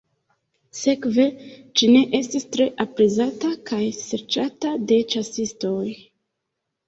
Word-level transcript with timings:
Sekve 0.77 1.25
ĝi 1.81 1.89
ne 1.95 1.99
estis 2.19 2.47
tre 2.55 2.65
aprezata 2.85 3.51
kaj 3.71 3.81
serĉata 3.99 4.71
de 4.93 4.97
ĉasistoj. 5.15 5.85